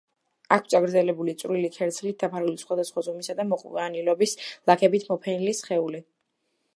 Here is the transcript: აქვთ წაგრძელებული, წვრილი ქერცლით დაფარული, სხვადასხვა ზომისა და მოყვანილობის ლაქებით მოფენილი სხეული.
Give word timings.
აქვთ 0.55 0.69
წაგრძელებული, 0.73 1.33
წვრილი 1.41 1.69
ქერცლით 1.75 2.17
დაფარული, 2.23 2.55
სხვადასხვა 2.61 3.03
ზომისა 3.09 3.35
და 3.41 3.45
მოყვანილობის 3.53 4.33
ლაქებით 4.71 5.07
მოფენილი 5.13 5.55
სხეული. 5.63 6.03